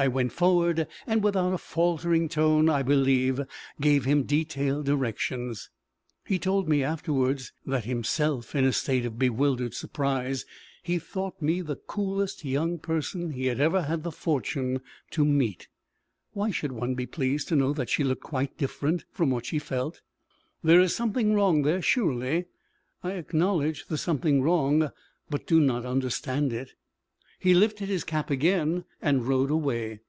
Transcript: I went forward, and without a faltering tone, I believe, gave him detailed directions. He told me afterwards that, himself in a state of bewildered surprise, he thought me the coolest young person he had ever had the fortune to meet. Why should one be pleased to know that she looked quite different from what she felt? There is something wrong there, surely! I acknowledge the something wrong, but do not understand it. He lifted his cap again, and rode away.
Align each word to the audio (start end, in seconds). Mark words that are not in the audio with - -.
I 0.00 0.06
went 0.06 0.30
forward, 0.30 0.86
and 1.08 1.24
without 1.24 1.52
a 1.52 1.58
faltering 1.58 2.28
tone, 2.28 2.68
I 2.68 2.84
believe, 2.84 3.40
gave 3.80 4.04
him 4.04 4.22
detailed 4.22 4.86
directions. 4.86 5.70
He 6.24 6.38
told 6.38 6.68
me 6.68 6.84
afterwards 6.84 7.52
that, 7.66 7.84
himself 7.84 8.54
in 8.54 8.64
a 8.64 8.72
state 8.72 9.04
of 9.04 9.18
bewildered 9.18 9.74
surprise, 9.74 10.46
he 10.84 11.00
thought 11.00 11.42
me 11.42 11.62
the 11.62 11.74
coolest 11.74 12.44
young 12.44 12.78
person 12.78 13.30
he 13.32 13.46
had 13.46 13.58
ever 13.58 13.82
had 13.82 14.04
the 14.04 14.12
fortune 14.12 14.82
to 15.10 15.24
meet. 15.24 15.66
Why 16.32 16.52
should 16.52 16.70
one 16.70 16.94
be 16.94 17.06
pleased 17.06 17.48
to 17.48 17.56
know 17.56 17.72
that 17.72 17.90
she 17.90 18.04
looked 18.04 18.22
quite 18.22 18.56
different 18.56 19.04
from 19.10 19.30
what 19.30 19.46
she 19.46 19.58
felt? 19.58 20.00
There 20.62 20.80
is 20.80 20.94
something 20.94 21.34
wrong 21.34 21.62
there, 21.62 21.82
surely! 21.82 22.44
I 23.02 23.14
acknowledge 23.14 23.86
the 23.88 23.98
something 23.98 24.42
wrong, 24.42 24.90
but 25.28 25.44
do 25.44 25.58
not 25.60 25.84
understand 25.84 26.52
it. 26.52 26.74
He 27.40 27.54
lifted 27.54 27.88
his 27.88 28.02
cap 28.02 28.30
again, 28.30 28.84
and 29.00 29.28
rode 29.28 29.52
away. 29.52 30.00